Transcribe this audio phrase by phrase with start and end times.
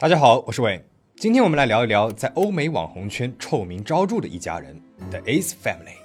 [0.00, 0.82] 大家好，我是伟。
[1.16, 4.80] 今天我们来聊一聊在欧美网红圈臭名昭著的一家人
[5.10, 5.98] ——The Ace Family。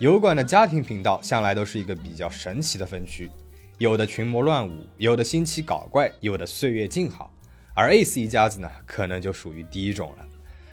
[0.00, 3.30] 油管的家庭频道向来都是一个比较神奇的分区，
[3.78, 7.32] 有的群魔乱舞，有的新奇搞怪，有的岁月静好。
[7.76, 10.26] 而 Ace 一家子呢，可能就属于第一种了。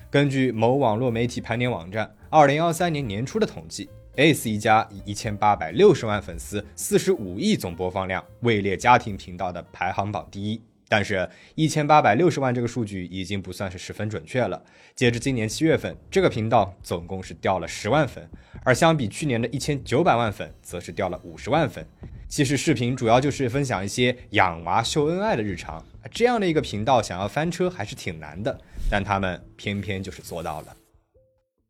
[0.09, 3.91] 根据某网络媒体盘点网站二零二三年年初的统计。
[4.17, 10.61] Ace 一家以一千八百六十万粉丝、四十五亿总播放量位列家庭频道的排行榜第一。
[10.89, 14.61] 但是，一千八百六十万这个数据已经不算是十分准确了。
[14.93, 18.29] 截至今年七月份，这个频道总共是掉了十万粉，
[18.65, 21.87] 而相比去年的一千九百万粉，则是掉了五十万粉。
[22.27, 28.59] 其实，视频主要就是分享一些养娃秀恩爱的日常，这样的一个频道想要翻车还是挺难的，
[28.89, 30.75] 但他们偏偏就是做到了。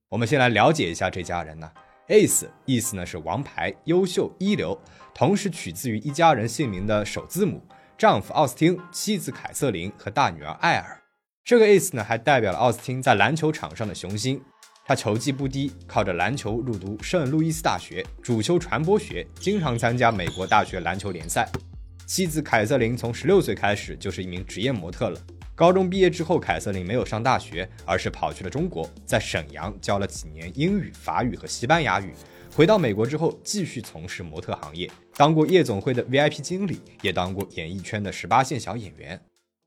[0.09, 1.71] 我们先来了解一下这家人呢。
[2.07, 4.77] Ace 意思呢是王牌、优秀、一流，
[5.13, 7.61] 同时取自于一家人姓名的首字母，
[7.97, 11.01] 丈夫奥斯汀、妻子凯瑟琳和大女儿艾尔。
[11.43, 14.41] 这个 Ace 呢还代表了奥斯汀在篮球场上的雄心，
[14.85, 21.47] 他球技不低，靠着篮球入读圣路易斯大学，主修传播学，经常参加美国大学篮球联赛。
[22.05, 25.19] 妻子凯瑟琳从十六岁开始就是一名职业模特了。
[25.61, 32.15] 高中毕业之后，凯瑟琳没有上大学，而是跑去了中国，在沈阳教了几年英语、法语和西班牙语。
[32.51, 39.21] 回到美国之后，继续从事模特行业，当过夜总会的 VIP 经理，也当过演艺圈的十八线小演员。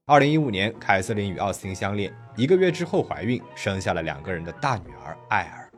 [0.07, 5.71] 二零一五年，凯瑟琳与奥斯汀相恋，一个月之后怀孕，生下了两个人的大女儿艾尔。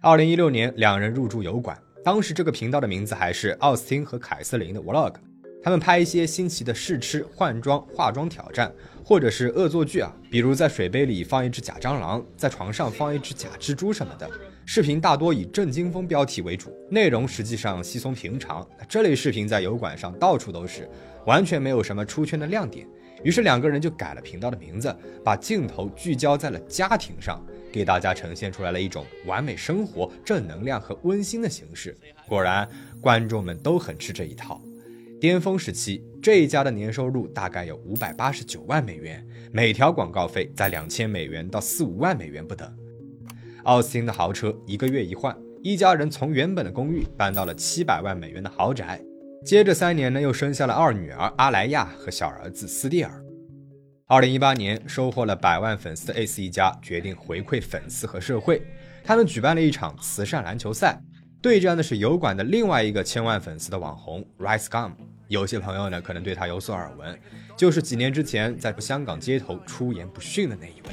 [0.00, 5.14] 二零一六年，两人入住油管，当时这个频道的名字还是奥斯汀和凯瑟琳的 Vlog。
[5.62, 8.72] 他们拍一些新奇的试吃、换装、化妆挑战，
[9.04, 14.28] 或者是恶作剧啊，比如在水杯里放一只假蟑螂，在床上放一只假蜘蛛什么的。
[14.64, 18.66] 视频大多以震惊风标题为主，内容实际上稀松平常。
[18.88, 20.88] 这类视频在油管上到处都是，
[21.26, 22.86] 完全没有什么出圈的亮点。
[23.22, 27.40] 于是两个人就改了频道的名字，把镜头聚焦在了家庭上，
[27.72, 31.96] 给大家呈现出来了一种完美生活、正能量和温馨的形式。
[32.26, 32.68] 果然，
[33.00, 34.60] 观众们都很吃这一套。
[35.22, 42.68] 巅峰时期，这一家的年收入大概有五百八十九万美元，每条广告费在两千美元到四五万美元不等。
[43.62, 45.32] 奥斯汀的豪车一个月一换，
[45.62, 49.00] 一家人从原本的公寓搬到了七百万美元的豪宅。
[49.46, 53.22] 接着三年呢，又生下了二女儿阿莱亚和小儿子斯蒂尔。
[54.08, 58.60] 二零一八年，收获了百万粉丝的 Ace 一家决定回馈粉丝和社会，
[59.04, 61.00] 他们举办了一场慈善篮球赛，
[61.40, 64.90] 对战的是油管的另外一个千万粉丝的网红 Rice Gum。
[65.32, 67.18] 有些朋友呢，可能对他有所耳闻，
[67.56, 70.92] 就是几年之前在香港街头出言不逊的那一位。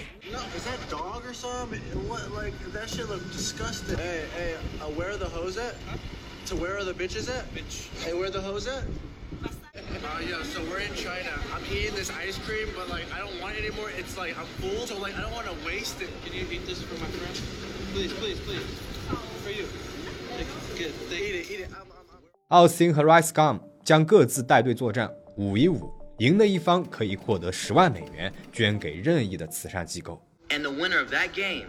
[22.48, 23.69] 奥斯汀和 Rice Gum。
[23.89, 30.23] 将各自带队作战，五一五，赢的一方可以获得十万美元，捐给任意的慈善机构。
[30.49, 31.67] And the winner of that game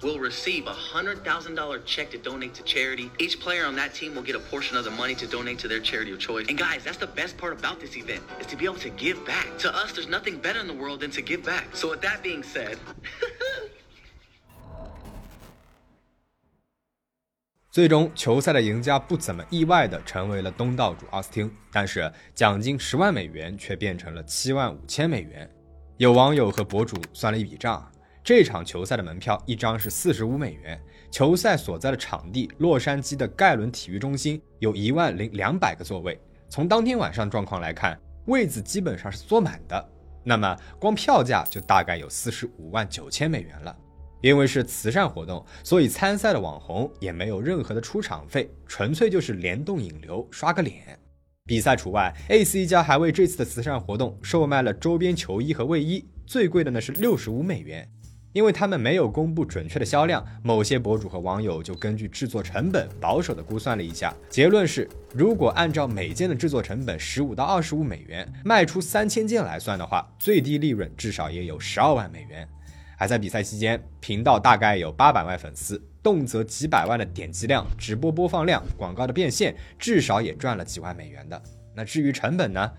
[0.00, 3.10] will receive a hundred thousand dollar check to donate to charity.
[3.18, 5.68] Each player on that team will get a portion of the money to donate to
[5.68, 6.46] their charity of choice.
[6.48, 9.24] And guys, that's the best part about this event is to be able to give
[9.24, 9.46] back.
[9.58, 11.74] To us, there's nothing better in the world than to give back.
[11.74, 12.78] So with that being said.
[17.77, 25.47] 最终，球赛的赢家不怎么意外的成为了东道主奥斯汀，但是奖金十万美元却变成了七万五千美元。
[25.97, 27.87] 有网友和博主算了一笔账，
[28.23, 37.95] 这场球赛的门票一张是四十五美元，球赛所在的场地洛杉矶的盖伦体育中心有一万零两百个座位，从当天晚上状况来看，
[38.25, 39.89] 位子基本上是坐满的，
[40.23, 43.77] 那么光票价就大概有四十五万九千美元了。
[44.21, 50.97] 因为是慈善活动，所以参赛的网红也没有任何的出场费，纯粹就是联动引流，刷个脸。
[51.45, 52.65] 比赛除外 A.C.
[52.65, 57.89] 家还为这次的慈善活动售卖了周边球衣和卫衣，最贵的呢是六十五美元。
[58.33, 72.47] 因为他们没有公布准确的销量，某些博主和网友就根据制作成本保守的估算了一下，结论是，如果按照每件的制作成本十五到二十五美元，卖出三千件来算的话，最低利润至少也有十二万美元。
[72.99, 81.39] 还在比赛期间，频道大概有八百万粉丝，动辄几百万的点击量、直播播放量、广告的变现，至少也赚了几万美元的。
[81.75, 82.71] 那至于成本呢？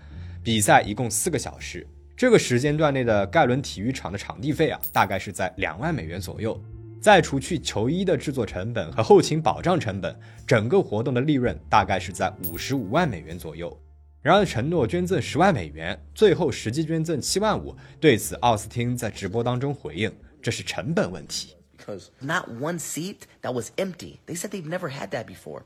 [0.43, 1.87] 比赛一共四个小时，
[2.17, 6.61] 这个时间段内的盖伦体育场的场地费啊，大概是在两万美元左右。
[6.99, 10.13] 再除去球衣的制作成本和后勤保障成本，
[10.45, 13.73] 整个活动的利润大概是在五十五万美元左右。
[14.22, 17.76] 然而承诺捐赠十万美元，最后实际捐赠七万五。
[18.00, 20.12] 对此，奥斯汀在直播当中回应：“
[20.42, 24.20] 这是成本问题。” Because not one seat that was empty.
[24.26, 25.64] They said they've never had that before.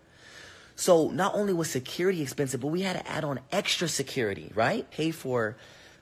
[0.74, 4.84] So not only was security expensive, but we had to add on extra security, right?
[4.90, 5.56] Pay for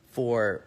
[0.06, 0.64] for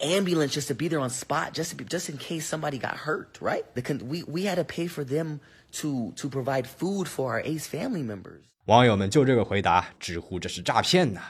[0.00, 2.96] ambulance just to be there on spot, just to be, just in case somebody got
[2.96, 3.64] hurt, right?
[3.74, 5.40] The, we we had to pay for them
[5.72, 8.44] to to provide food for our Ace family members.
[8.67, 11.21] 网友们就这个回答直呼这是诈骗呐！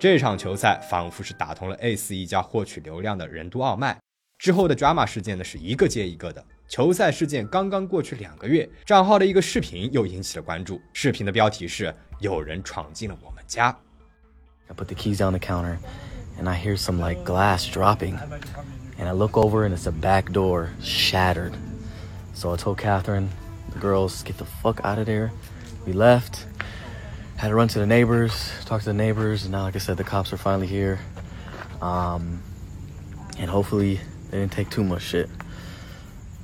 [0.00, 3.96] 这场球赛仿佛是打通了 A 四一家获取流量的任督二脉。
[4.36, 6.44] 之后的 drama 事件呢是一个接一个的。
[6.66, 10.80] 球赛事件刚刚过去两个月，账号的一个视频又引起了关注。
[10.92, 13.66] 视频的标题是“有人闯进了我们家”。
[14.66, 15.76] I put the keys on the counter,
[16.40, 18.18] and I hear some like glass dropping,
[18.98, 21.52] and I look over and it's a back door shattered.
[22.34, 23.28] So I told Catherine,
[23.72, 25.30] the girls, get the fuck out of there.
[25.88, 26.44] We left.
[27.38, 29.96] Had to run to the neighbors, talk to the neighbors, and now, like I said,
[29.96, 30.98] the cops are finally here.
[31.80, 32.42] Um,
[33.38, 33.98] and hopefully
[34.30, 35.30] they didn't take too much shit.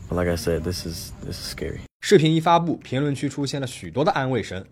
[0.09, 1.81] But like I said, this is this is scary.
[2.01, 4.65] 视频一发布，评论区出现了许多的安慰声。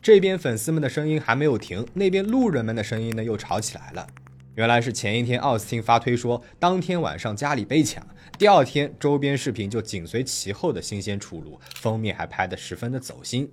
[0.00, 4.06] 这边粉丝们的声音还没有停，那边路人们的声音呢又吵起来了。
[4.54, 8.02] 原来是前一天奥斯汀发推说当天晚上家里被抢，
[8.38, 13.52] 第二天周边视频就紧随其后的新鲜出炉，封面还拍得十分的走心。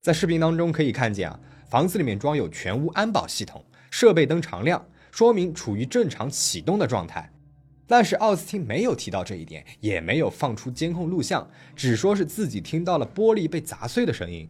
[0.00, 7.32] 在视频当中可以看见啊，房子里面装有全屋安保系统，设备灯常亮，说明处于正常启动的状态。
[7.84, 14.48] 但是奥斯汀没有提到这一点，也没有放出监控录像，只说是自己听到了玻璃被砸碎的声音。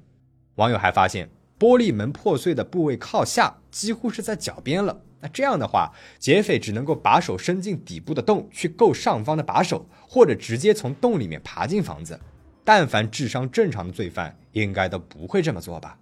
[0.56, 5.00] 网友还发现，玻璃门破碎的部位靠下，几乎是在脚边了。
[5.20, 12.20] 那这样的话，劫匪只能够把手伸进底部的洞去够上方的把手，或者直接从洞里面爬进房子。
[12.64, 15.98] 但凡智商正常的罪犯，应该都不会这么做吧？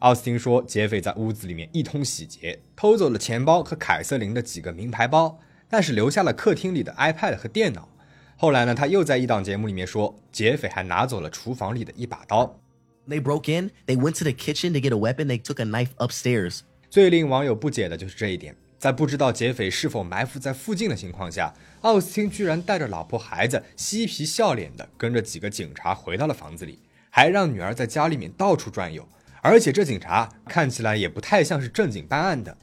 [0.00, 7.88] 奥斯汀说，劫匪在屋子里面一通洗劫，偷走了钱包和凯瑟琳的几个名牌包，但是留下了客厅里的 iPad 和电脑。
[8.36, 12.60] 后来呢，他又在一档节目里面说，劫匪还拿走了厨房里的一把刀。
[13.08, 13.72] They broke in.
[13.86, 15.26] They went to the kitchen to get a weapon.
[15.26, 16.60] They took a knife upstairs.
[16.88, 26.78] 最令网友不解的就是这一点，在不知道劫匪是否埋伏在附近的情况下，奥斯汀居然带着老婆孩子，嬉皮笑脸的跟着几个警察回到了房子里。
[27.10, 29.08] 还让女儿在家里面到处转悠，
[29.42, 32.56] 而且这警察看起来也不太像是正经办案的。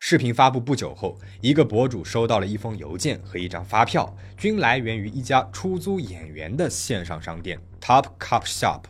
[0.00, 8.82] 视频发布不久后，一个博主收到了一封邮件和一张发票，均来源于一家出租演员的线上商店 Top Cup Shop。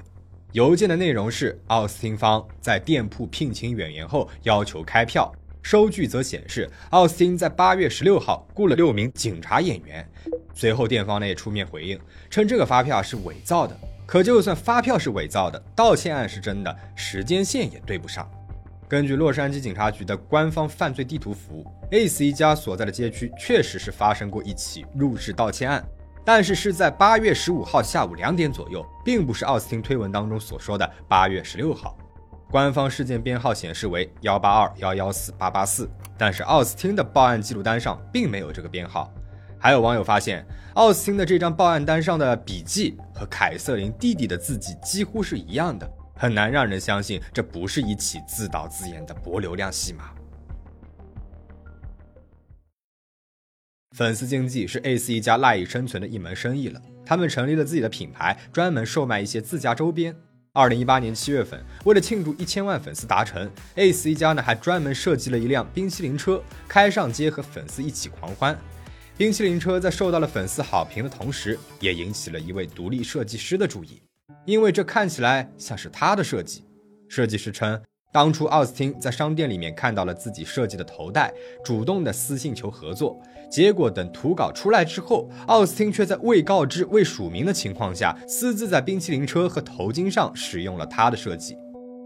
[0.52, 5.32] 邮件的内容是奥斯汀方在店铺聘请演员后要求开票，
[5.62, 10.06] 收据则显示奥斯汀在八月十六号雇了六名警察演员。
[10.54, 13.74] 随后店方呢也出面回应，称这个发票是伪造的。
[14.08, 18.26] 可就算发票是伪造的，道歉案是真的，时间线也对不上。
[18.88, 25.86] 根据洛杉矶警察局的官方犯罪地图服务，Ace 一家所在的街区确实是发生过一起入室盗窃案，
[26.24, 31.94] 但是是在八月十五号下午两点左右，并不是奥斯汀推文当中所说的八月十六号。
[32.50, 39.12] 官方事件编号显示为幺八二幺幺四八八四，但是奥斯汀的报案记录单上并没有这个编号。
[39.60, 50.10] 还有网友发现，奥斯汀的这张报案单上的笔记和凯瑟琳弟弟的字迹几乎是一样的，很难让人相信这不是一起自导自演的博流量戏码。
[53.96, 60.14] 粉丝经济是 ACE 一家赖以生存的一门生意了，他们成立了自己的品牌，专门售卖一些自家周边。
[60.52, 68.56] 二零一八年七月份，为了庆祝一千万粉丝达成，ACE 一家呢还专门设计了一辆冰淇淋车，开上街和粉丝一起狂欢。
[69.18, 74.00] 冰淇淋车在受到了粉丝好评的同时，也引起了一位独立设计师的注意，
[74.44, 76.62] 因为这看起来像是他的设计。
[77.08, 77.82] 设计师称，
[78.12, 81.34] 当初奥斯汀在商店里面看到了自己设计的头戴，
[81.64, 83.20] 主动的私信求合作，
[83.50, 91.56] 结果等图稿出来之后，奥斯汀却在未告知、未署名的情况下，私自在冰淇淋车和头巾上使用了他的设计。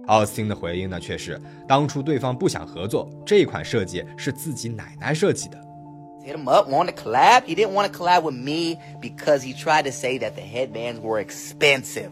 [0.06, 1.38] 奥斯汀的回应呢，却是
[1.68, 5.61] 当初对方不想合作，这款设计是自己奶奶设计的。
[6.23, 7.45] hit him up, wanted to collab.
[7.45, 10.99] He didn't want to collab with me because he tried to say that the headbands
[10.99, 12.11] were expensive.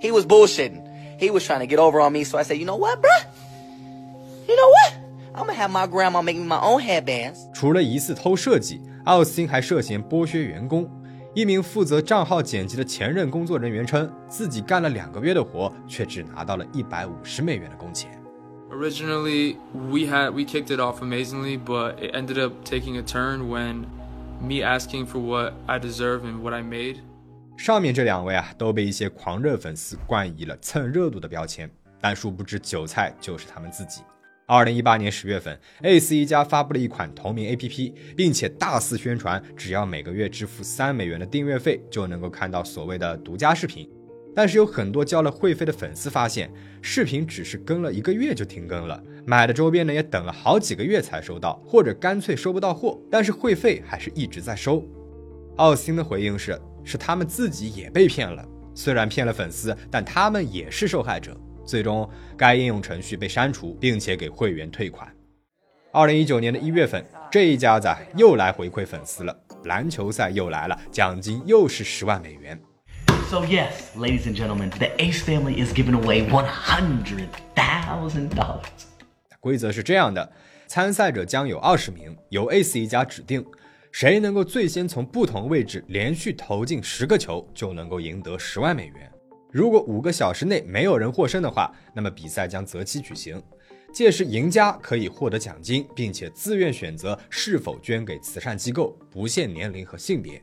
[0.00, 0.82] He was bullshitting.
[1.18, 3.24] He was trying to get over on me, so I said, you know what, bruh?
[4.48, 4.94] You know what?
[5.34, 7.38] I'm gonna have my grandma make me my own headbands.
[7.54, 10.90] 除了疑似偷设计，奥斯汀还涉嫌剥削员工。
[11.34, 18.10] 一名负责账号剪辑的前任工作人员称，自己干了两个月的活，却只拿到了一百五十美元的工钱。
[18.69, 23.49] Originally, we had we kicked it off amazingly, but it ended up taking a turn
[23.49, 23.85] when
[24.41, 26.97] me asking for what I deserve and what I made.
[27.57, 31.69] 上面这两位啊，都被一些狂热粉丝冠以了蹭热度的标签，
[31.99, 34.01] 但殊不知韭菜就是他们自己。
[34.45, 43.89] 二零一八年十月份，ACE 一家发布了一款同名 APP，并且大肆宣传，只要每个月支付三美元的订阅费，就能够看到所谓的独家视频。
[44.37, 46.47] 但是有很多交了会费的粉丝发现，
[46.79, 54.85] 视频只是更了一个月就停更了，买的周边呢也等了好几个月才收到，或者干脆收不到货，但是会费还是一直在收。
[55.55, 61.35] 奥斯汀的回应是：是他们自己也被骗了，虽然骗了粉丝，但他们也是受害者。
[61.65, 65.11] 最终，该应用程序被删除，并且给会员退款。
[65.91, 72.61] 二零一九年的一月份，这一家子又来回馈粉丝了，篮球赛又来了，奖金又是十万美元。
[73.29, 78.63] So yes, ladies and gentlemen, the Ace family is giving away one hundred thousand dollars.
[79.41, 80.31] 规则是这样的：
[80.65, 83.45] 参赛者将有二十名，由 Ace 一家指定，
[83.91, 89.11] 谁能够最先从不同位置连续投进十个球，就能够赢得十万美元。
[89.51, 93.43] 如果五个小时内没有人获胜的话，那么比赛将择期举行。
[93.91, 100.41] 届时，赢家可以获得奖金，并且自愿选择是否捐给慈善机构，不限年龄和性别。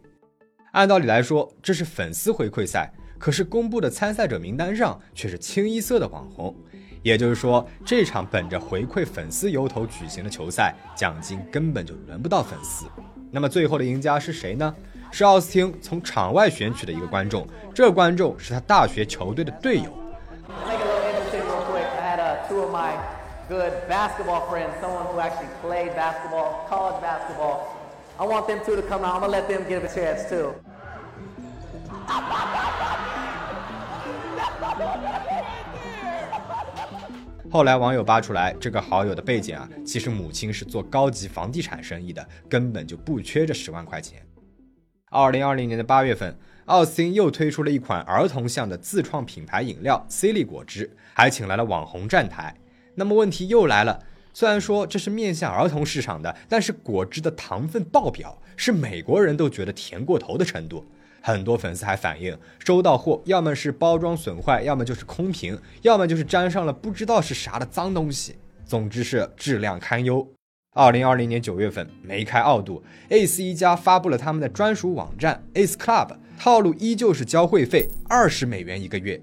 [0.74, 6.52] 按道理来说，这是粉丝回馈赛，可是公布的参赛者名单上却是清一色的网红。
[7.00, 12.86] 也就是说，这场本着回馈粉丝由头举行的球赛，奖金根本就轮不到粉丝。
[13.30, 14.74] 那么，最后的赢家是谁呢？
[15.12, 19.92] 是奥斯汀从场外选取的一个观众，这观众是他大学球队的队友。
[23.46, 27.73] good basketball friends, someone who actually played basketball, college basketball.
[28.16, 29.16] I want them two to come out.
[29.16, 30.54] I'm gonna let them give a chance too.
[37.50, 44.20] 后来网友扒出来，这个好友的背景啊，其实母亲是做高级房地产生意的，根本就不缺这十万块钱。
[45.10, 52.56] 二零二零年的八月份，奥斯汀又推出了一款儿童向的自创品牌饮料 C 利果汁，还请来了网红站台。
[52.96, 54.00] 那么问题又来了，
[54.34, 60.84] 虽然说这是面向儿童市场的，但是果汁的糖分爆表，是美国人都觉得甜过头的程度。
[61.20, 68.34] 很多粉丝还反映，收到货要么是包装损坏，要么就是空瓶，要么就是沾上了不知道是啥的脏东西，
[68.66, 70.26] 总之是质量堪忧。
[70.74, 79.22] 二零二零年九月份，梅开二度，Ace 一家发布了他们的专属网站 Ace Club，套路依旧是交会费二十美元一个月。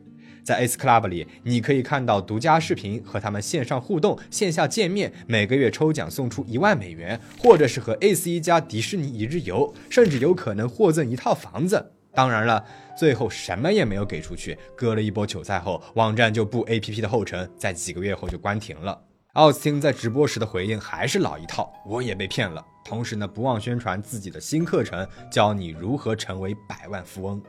[0.51, 11.93] 在 Ace Club 里，你可以看到独家视频和他们线上互动、线下见面，每个月抽奖送出一万美元，或者是和 Ace 一家迪士尼一日游，甚至有可能获赠一套房子。
[12.13, 12.65] 当然了，
[12.98, 19.01] 最后什么也没有给出去，割了一波韭菜后，网站就步 APP 的后尘，在几个月后就关停了。
[19.36, 22.62] 奥斯汀在直播时的回应还是老一套，我也被骗了。
[22.84, 27.41] 同时呢，不忘宣传自己的新课程，教你如何成为百万富翁。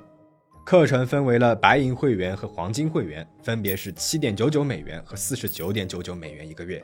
[0.65, 6.83] 课程分为了白银会员和黄金会员，分别是七点九九美元和四十九点九九美元一个月。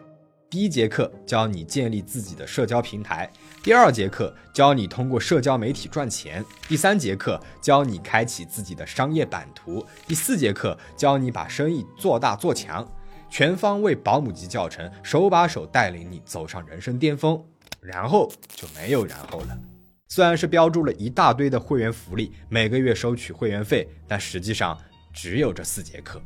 [0.51, 3.31] 第一节课教你建立自己的社交平台，
[3.63, 12.87] 第二节课教你通过社交媒体赚钱，第三节课教你开启自己的商业版图，第四节课教你把生意做大做强。
[13.31, 17.41] 全方位保姆级教程，手把手带领你走上人生巅峰，
[17.81, 19.59] 然后就没有然后了。
[20.11, 24.77] 虽然是标注了一大堆的会员福利，每个月收取会员费，但实际上
[25.13, 26.21] 只有这四节课。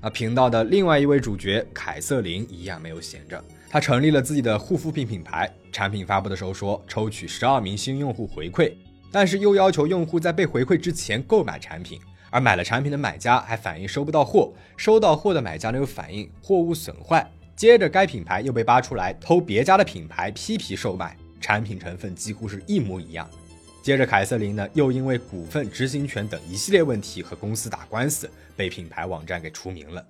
[0.00, 5.48] 而频道的另外一位主角凯瑟琳一样没有闲着，她成立了自己的护肤品品牌。
[5.70, 8.72] 产品发布的时候说抽取十二名新用户回馈，
[9.10, 12.00] 但是又要求用户在被回馈之前购买产品。
[12.30, 17.30] 而买了产品的买家还反映收不到货，收到货的买家呢又反映货物损坏。
[17.54, 23.28] 接着，该品牌又被扒出来偷别家的品牌批皮售卖，产品成分几乎是一模一样。
[23.82, 30.06] 接着，凯瑟琳呢又因为股份、执行权等一系列问题和公司打官司，被品牌网站给除名了。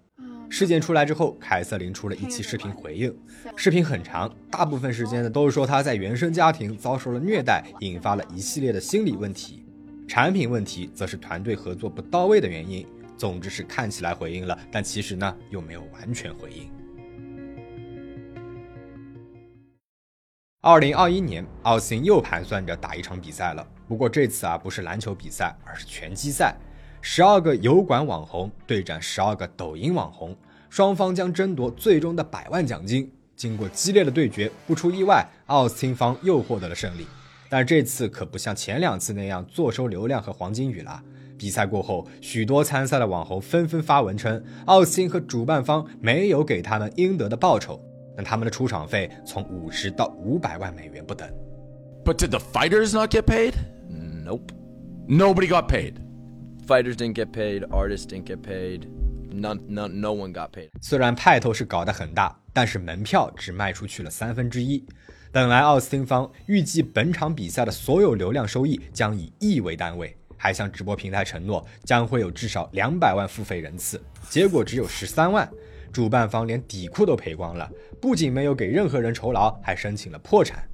[0.50, 3.16] 事件出来之后，凯瑟琳出了一期视频回应，
[3.56, 9.64] 视频很长，大部分时间呢都是说她在原生家庭遭受了虐待，引发了一系列的心理问题。
[10.06, 12.86] 产品问题则是团队合作不到位的原因。
[13.16, 16.81] 总之是看起来回应了，但其实呢又没有完全回应。
[20.64, 26.54] 二零二一年，奥斯汀又盘算着打一场比赛了，不过这次啊不是篮球比赛，而是拳击赛。
[27.00, 30.36] 十二个油管网红对战十二个抖音网红，
[30.70, 33.12] 双方将争夺最终的百万奖金。
[33.34, 37.08] 经过激烈的对决，不出意外，奥斯汀方又获得了胜利。
[37.48, 41.02] 但这次可不像前两次那样坐收流量和黄金雨了。
[41.36, 47.84] 比赛过后，许多参赛的网红纷纷发文称，奥斯汀和主办方没有给他们应得的报酬，
[48.16, 51.28] 但他们的出场费从五十到五百万美元不等。
[52.04, 53.54] But did the fighters not get paid?
[54.24, 54.52] Nope.
[55.08, 55.94] Nobody got paid.
[56.66, 57.64] Fighters didn't get paid.
[57.70, 58.86] Artists didn't get paid.
[59.32, 60.68] None, none, no one got paid.
[60.80, 64.84] 虽然派头是搞得很大，但是门票只卖出去了三分之一。
[65.32, 75.50] 本来奥斯汀方预计本场比赛的所有流量收益将以亿为单位，还向直播平台承诺将会有至少两百万付费人次，结果只有十三万。
[75.92, 77.70] 主办方连底裤都赔光了，
[78.00, 80.66] 不仅没有给任何人酬劳，还申请了破产。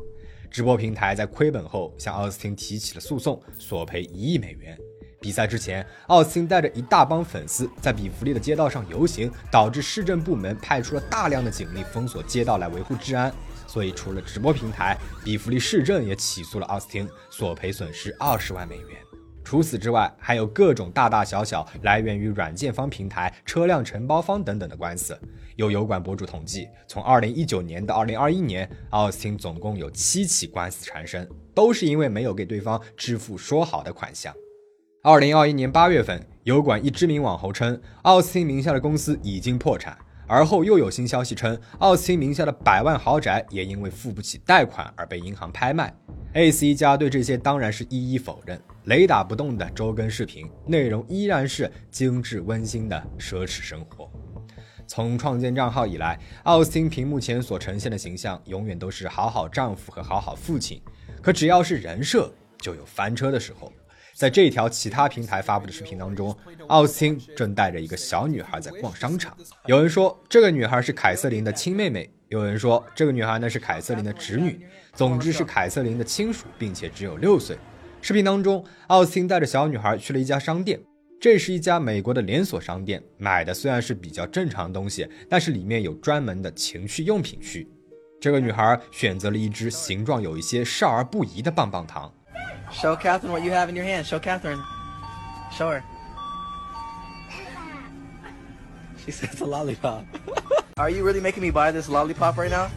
[0.51, 4.79] 直播平台在亏本后向奥斯汀提起了诉讼，索赔一亿美元。
[5.21, 13.35] 比赛之前，奥斯汀带着一大帮粉丝在比弗利的街道上游行，导致市政部门派出了大量的警力封锁街道来维护治安。
[13.67, 19.08] 所以，除了直播平台，比弗利市政也起诉了奥斯汀，索赔损失二十万美元。
[19.49, 25.19] 除此之外，还有各种大大小小来源于软件方平台、车辆承包方等等的官司。
[25.57, 34.35] 有油管博主统计，从2019年到2021年，奥斯汀总共有七起官司缠身，都是因为没有给对方支付说好的款项。
[35.03, 39.97] 二零二一年八月份，油管一知名网红称，奥斯汀名下的公司已经破产。
[40.27, 45.91] 而后又有新消息称，奥斯汀名下的百万豪宅也因为付不起贷款而被银行拍卖。
[46.35, 48.61] A C 一家对这些当然是一一否认。
[48.89, 54.11] 雷打不动的周更视频内容依然是精致温馨的奢侈生活。
[54.87, 60.81] 从创建账号以来，奥斯汀屏幕前所呈现的形象永远都是好好丈夫和好好父亲。
[61.21, 63.71] 可只要是人设，就有翻车的时候。
[64.15, 66.35] 在这条其他平台发布的视频当中，
[66.69, 69.37] 奥斯汀正带着一个小女孩在逛商场。
[69.67, 77.59] 有人说这个女孩是凯瑟琳的亲妹妹，有人说这个女孩呢是凯瑟琳的侄女，总之是凯瑟琳的亲属，并且只有六岁。
[78.01, 80.81] 视频当中，奥斯汀带着小女孩去了一家商店，
[81.21, 87.69] 这是一家美国的连锁商店，买的虽然是比较正常的东西，但是里面有专门的情趣用品区。
[88.21, 92.13] 这个女孩选择了一只形状有一些少儿不宜的棒棒糖。
[92.73, 94.05] Show Catherine what you have in your hand.
[94.05, 94.61] Show Catherine.
[95.53, 95.83] Show her.
[99.05, 100.05] She says it's a lollipop.
[100.77, 102.69] Are you really making me buy this lollipop right now?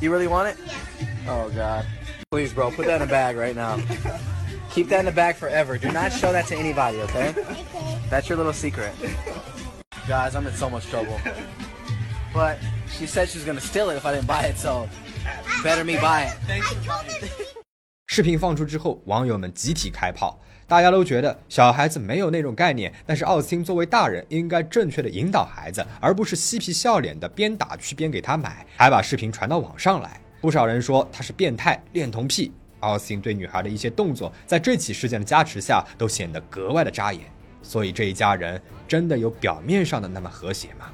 [0.00, 0.56] You really want it?
[0.66, 1.32] Yeah.
[1.32, 1.84] Oh god.
[2.30, 3.78] Please, bro, put that in a bag right now.
[4.70, 5.78] Keep that in the bag forever.
[5.78, 7.30] Do not show that to anybody, okay?
[7.30, 7.44] Okay.
[8.10, 8.92] That's your little secret.
[10.06, 11.18] Guys, I'm in so much trouble.
[12.32, 14.88] But she said she was gonna steal it if I didn't buy it, so
[15.62, 16.36] better me buy it.
[18.06, 30.20] 视频放出之后，网友们集体开炮，大家都觉得小孩子没有那种概念，但是奥斯汀作为大人，应该正确的引导孩子，而不是嬉皮笑脸的边打趣边给他买，还把视频传到网上来。
[30.40, 32.52] 不少人说他是变态恋童癖。
[32.80, 37.22] 奥斯汀对女孩的一些动作，在这起事件的加持下，都显得格外的扎眼。
[37.62, 40.92] 所以这一家人真的有表面上的那么和谐吗？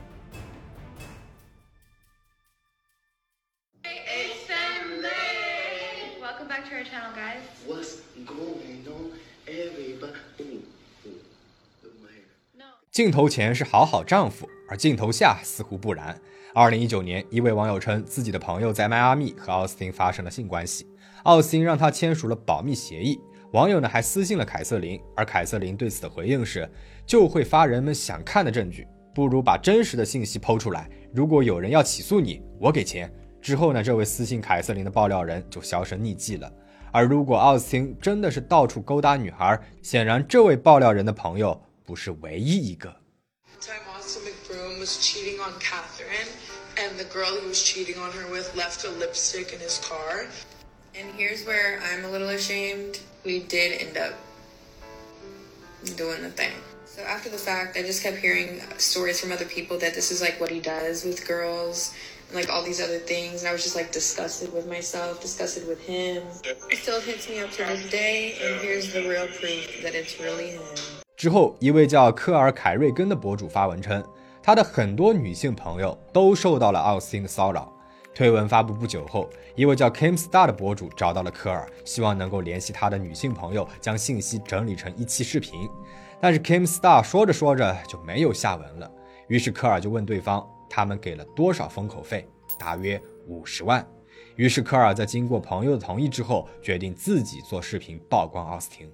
[12.91, 16.17] 镜头前是好好丈夫，而镜头下似乎不然。
[16.55, 20.87] 二零一九年，一位网友称自己的朋友在迈阿密和奥斯汀发生了性关系，
[21.25, 23.21] 奥斯汀让他签署了保密协议。
[23.53, 26.67] 网友呢还私信了凯瑟琳，而凯瑟琳对此的回应是：
[27.07, 30.89] 就会发人们想看的证据，不如把真实的信息剖出来。
[31.13, 33.13] 如果有人要起诉你，我给钱。
[33.43, 36.51] 之后呢，这位私信凯瑟琳的爆料人就销声匿迹了。
[36.91, 41.61] 而如果奥斯汀真的是到处勾搭女孩，显然这位爆料人的朋友。
[41.87, 42.97] 不是唯一一个。
[50.94, 52.22] Time Austin McBroom was cheating on Catherine, and the girl he was cheating on her with
[52.22, 52.50] left a lipstick in his car.
[52.50, 53.00] And here's where I'm a little ashamed.
[53.24, 54.14] We did end up
[55.96, 56.54] doing the thing.
[56.86, 60.22] So after the fact, I just kept hearing stories from other people that this is
[60.22, 61.94] like what he does with girls
[62.28, 63.42] and like all these other things.
[63.42, 66.24] And I was just like disgusted with myself, disgusted with him.
[66.70, 68.36] It still hits me up to this day.
[68.44, 70.62] And here's the real proof that it's really him.
[71.16, 74.04] 之后，一位叫科尔·凯瑞根的博主发文称，
[74.42, 77.73] 他的很多女性朋友都受到了奥斯汀的骚扰。
[78.15, 85.69] 推文发布不久后，一位叫 Kim Star 的博主找到了科尔，希望能够联系他的女性朋友，将信息整理成一期视频。
[86.21, 88.91] 但是 Kim Star 说着说着就没有下文了。
[89.27, 92.27] 于是科尔就问对方，他们给了多少封口费？
[92.57, 93.85] 大约五十万。
[94.37, 98.89] 于是科尔在经过朋友的同意之后，决定自己做视频曝光奥斯汀。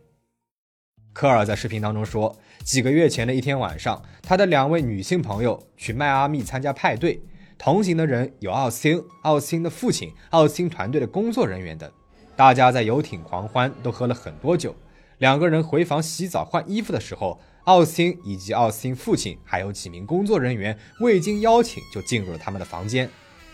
[1.12, 7.20] 科尔在视频当中说，几个月前的一天晚上，他的两位女性朋友去迈阿密参加派对，
[7.62, 11.92] 同行的人有奥斯汀、奥斯汀的父亲、奥斯汀团队的工作人员等，
[12.34, 14.74] 大家在游艇狂欢，都喝了很多酒。
[15.18, 23.06] 两个人回房洗澡换衣服的时候，奥斯汀以及奥斯汀父亲还有几名工作人员未经邀请就进入了他们的房间，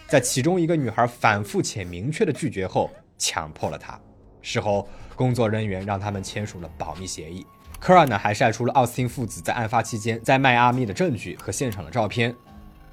[0.07, 2.89] 在其中一个女孩反复且明确的拒绝后，
[3.19, 4.01] 强迫了他。
[4.41, 7.45] 事后，工作人员让他们签署了保密协议。
[7.81, 12.33] 科尔呢还晒出了奥斯汀父子在案发期间在迈阿密的证据和现场的照片。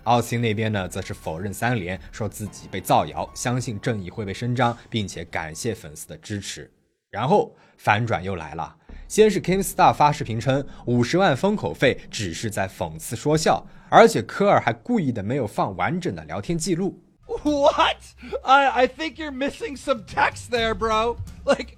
[0.04, 6.70] 奥斯汀那边呢，则是否认三连，说自己被造谣，相信正义会被伸张，并且感谢粉丝的支持。
[7.10, 8.76] 然后反转又来了，
[9.08, 17.00] 先是 Kim Star 发视频称五十万封口费只是在讽刺说笑，而且科尔还故意的没有放完整的聊天记录。
[17.26, 17.98] What?
[18.44, 21.18] I I think you're missing some text there, bro.
[21.46, 21.78] Like,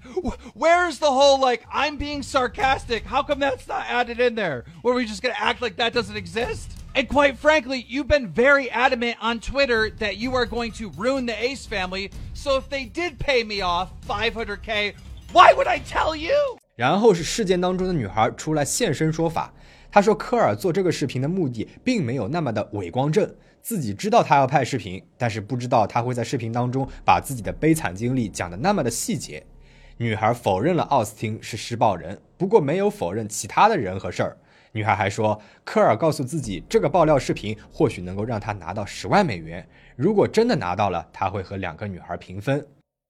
[0.54, 3.04] where's the whole like I'm being sarcastic?
[3.06, 4.64] How come that's not added in there?
[4.82, 6.72] Were we just gonna act like that doesn't exist?
[6.96, 11.26] And quite frankly, you've been very adamant on Twitter that you are going to ruin
[11.26, 12.10] the Ace family.
[12.32, 14.94] So if they did pay me off 500k,
[15.30, 16.32] why would I tell you?
[16.74, 19.52] 然后是事件当中的女孩出来现身说法，
[19.90, 23.30] 她说科尔做这个视频的目的并没有那么的伪光正，
[23.60, 29.44] 自己知道他要拍视频，但是不知道他会在视频当中把自己的悲惨经历讲的那么的细节。
[29.98, 34.38] 女孩否认了奥斯汀是施暴人，不过没有否认其他的人和事儿。
[34.76, 39.66] 女孩还说，科尔告诉自己，这个爆料视频或许能够让他拿到十万美元。
[39.96, 42.64] 如果真的拿到了，他会和两个女孩平分。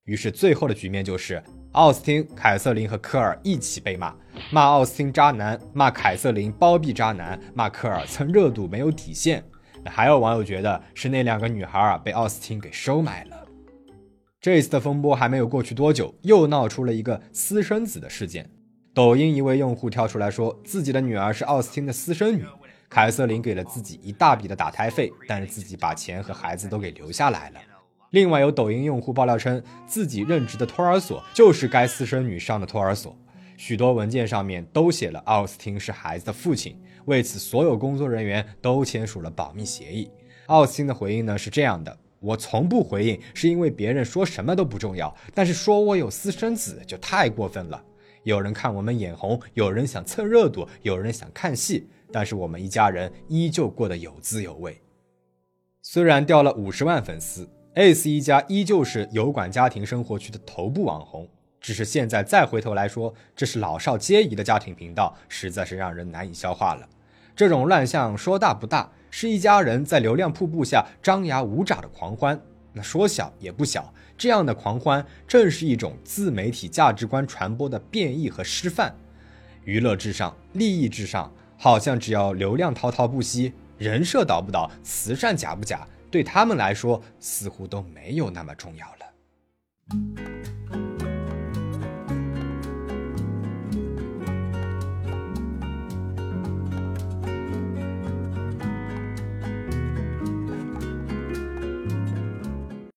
[0.05, 4.15] 于是最后的局面就是，奥斯汀、凯瑟琳和科尔一起被骂，
[4.53, 9.43] 骂奥斯汀渣男，骂凯瑟琳包庇渣男，骂科尔蹭热度没有底线。
[9.87, 13.45] 还有网友觉得是那两个女孩啊被奥斯汀给收买了。
[14.41, 18.49] 这一次的风波还没有过去多久，又闹出了一个私生子的事件。
[18.97, 22.47] 抖音一位用户跳出来说，自己的女儿是奥斯汀的私生女，
[22.89, 27.61] 凯瑟琳给了自己一大笔的打胎费，但是自己把钱和孩子都给留下来了。
[28.13, 33.15] 另外有抖音用户爆料称，自己任职的托儿所就是该私生女上的托儿所，
[33.59, 40.11] 许多文件上面都写了奥斯汀是孩子的父亲，为此所有工作人员都签署了保密协议。
[40.47, 47.85] 奥斯汀的回应呢是这样的：我从不回应，是因为别人说什么都不重要，但是说我有私生子就太过分了。
[48.27, 54.83] 有人看我们眼红，有人想蹭热度，有人想看戏，但是我们一家人依旧过得有滋有味。
[55.81, 61.29] 虽然掉了五十万粉丝，Ace 一家依旧是油管家庭生活区的头部网红。
[61.61, 66.89] 只是现在再回头来说，这是老少皆宜的家庭频道，实在是让人难以消化了。
[67.37, 72.37] 这种乱象说大不大，是一家人在流量瀑布下张牙舞爪的狂欢；
[72.73, 73.95] 那说小也不小。
[74.17, 78.95] 这样的狂欢正是一种自媒体价值观传播的变异和示范。
[79.65, 90.56] 娱乐至上，利益至上，好像只要流量滔滔不息，人设倒不倒，慈善假不假，对他们来说似乎都没有那么重要了。